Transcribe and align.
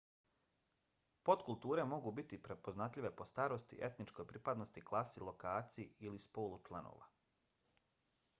podkulture 1.29 1.83
mogu 1.91 2.13
biti 2.19 2.39
prepoznatljive 2.47 3.11
po 3.21 3.27
starosti 3.33 3.79
etničkoj 3.89 4.27
pripadnosti 4.33 4.85
klasi 4.89 5.25
lokaciji 5.29 5.89
i/ili 5.99 6.25
spolu 6.27 6.61
članova 6.71 7.09